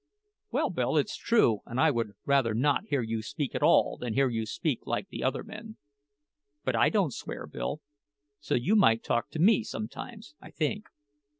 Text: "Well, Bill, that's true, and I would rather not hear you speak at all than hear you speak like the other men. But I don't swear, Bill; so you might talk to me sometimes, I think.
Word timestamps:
"Well, 0.49 0.71
Bill, 0.71 0.95
that's 0.95 1.15
true, 1.15 1.59
and 1.67 1.79
I 1.79 1.91
would 1.91 2.13
rather 2.25 2.55
not 2.55 2.87
hear 2.87 3.03
you 3.03 3.21
speak 3.21 3.53
at 3.53 3.61
all 3.61 3.97
than 3.97 4.15
hear 4.15 4.29
you 4.29 4.47
speak 4.47 4.87
like 4.87 5.09
the 5.09 5.23
other 5.23 5.43
men. 5.43 5.77
But 6.63 6.75
I 6.75 6.89
don't 6.89 7.13
swear, 7.13 7.45
Bill; 7.45 7.81
so 8.39 8.55
you 8.55 8.75
might 8.75 9.03
talk 9.03 9.29
to 9.29 9.37
me 9.39 9.61
sometimes, 9.61 10.33
I 10.41 10.49
think. 10.49 10.87